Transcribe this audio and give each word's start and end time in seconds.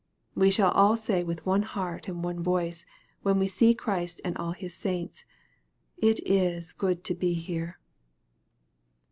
We 0.33 0.49
shall 0.49 0.71
all 0.71 0.97
say 0.97 1.23
with 1.23 1.45
one 1.45 1.61
heart 1.61 2.07
and 2.07 2.23
one 2.23 2.41
voice, 2.41 2.87
when 3.21 3.37
we 3.37 3.45
see 3.47 3.75
Christ 3.75 4.19
and 4.25 4.35
all 4.35 4.53
His 4.53 4.73
saints," 4.73 5.25
It 6.09 6.19
is 6.27 6.73
good 6.73 7.03
to 7.03 7.13
be 7.13 7.35
here." 7.35 7.77